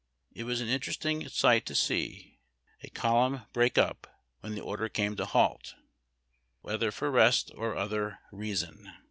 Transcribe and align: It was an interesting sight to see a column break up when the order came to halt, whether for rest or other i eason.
It 0.33 0.45
was 0.45 0.61
an 0.61 0.67
interesting 0.67 1.27
sight 1.29 1.63
to 1.67 1.75
see 1.75 2.39
a 2.81 2.89
column 2.89 3.43
break 3.53 3.77
up 3.77 4.07
when 4.39 4.55
the 4.55 4.61
order 4.61 4.89
came 4.89 5.15
to 5.17 5.25
halt, 5.27 5.75
whether 6.61 6.89
for 6.89 7.11
rest 7.11 7.51
or 7.53 7.75
other 7.77 8.17
i 8.31 8.35
eason. 8.35 8.95